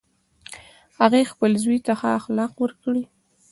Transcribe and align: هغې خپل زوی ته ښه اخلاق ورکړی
هغې 0.99 1.23
خپل 1.31 1.51
زوی 1.63 1.79
ته 1.85 1.93
ښه 1.99 2.09
اخلاق 2.19 2.53
ورکړی 2.59 3.03